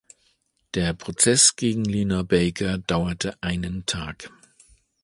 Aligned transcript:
Der 0.73 0.93
Prozess 0.95 1.55
gegen 1.57 1.85
Lena 1.85 2.23
Baker 2.23 2.79
dauerte 2.79 3.37
einen 3.43 3.85
Tag. 3.85 4.29